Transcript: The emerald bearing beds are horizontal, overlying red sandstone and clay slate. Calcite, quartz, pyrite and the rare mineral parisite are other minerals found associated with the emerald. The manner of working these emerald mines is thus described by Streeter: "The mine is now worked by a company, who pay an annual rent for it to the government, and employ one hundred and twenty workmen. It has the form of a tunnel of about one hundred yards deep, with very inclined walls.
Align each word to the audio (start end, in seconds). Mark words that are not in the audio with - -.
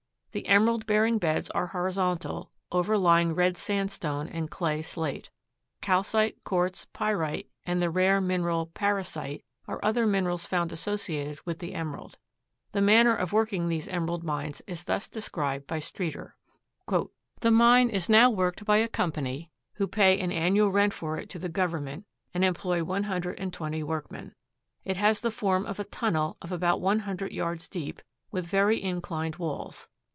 The 0.33 0.47
emerald 0.47 0.85
bearing 0.85 1.17
beds 1.17 1.49
are 1.49 1.67
horizontal, 1.67 2.51
overlying 2.71 3.35
red 3.35 3.57
sandstone 3.57 4.29
and 4.29 4.49
clay 4.49 4.81
slate. 4.81 5.29
Calcite, 5.81 6.41
quartz, 6.45 6.87
pyrite 6.93 7.49
and 7.65 7.81
the 7.81 7.89
rare 7.89 8.21
mineral 8.21 8.67
parisite 8.67 9.43
are 9.67 9.81
other 9.83 10.07
minerals 10.07 10.45
found 10.45 10.71
associated 10.71 11.45
with 11.45 11.59
the 11.59 11.73
emerald. 11.75 12.17
The 12.71 12.79
manner 12.79 13.13
of 13.13 13.33
working 13.33 13.67
these 13.67 13.89
emerald 13.89 14.23
mines 14.23 14.61
is 14.67 14.85
thus 14.85 15.09
described 15.09 15.67
by 15.67 15.79
Streeter: 15.79 16.37
"The 16.87 17.51
mine 17.51 17.89
is 17.89 18.07
now 18.09 18.29
worked 18.29 18.63
by 18.63 18.77
a 18.77 18.87
company, 18.87 19.51
who 19.73 19.85
pay 19.85 20.17
an 20.17 20.31
annual 20.31 20.71
rent 20.71 20.93
for 20.93 21.17
it 21.17 21.29
to 21.31 21.39
the 21.39 21.49
government, 21.49 22.05
and 22.33 22.45
employ 22.45 22.85
one 22.85 23.03
hundred 23.03 23.37
and 23.37 23.51
twenty 23.51 23.83
workmen. 23.83 24.33
It 24.85 24.95
has 24.95 25.19
the 25.19 25.29
form 25.29 25.65
of 25.65 25.77
a 25.77 25.83
tunnel 25.83 26.37
of 26.41 26.53
about 26.53 26.79
one 26.79 26.99
hundred 26.99 27.33
yards 27.33 27.67
deep, 27.67 28.01
with 28.31 28.47
very 28.47 28.81
inclined 28.81 29.35
walls. 29.35 29.89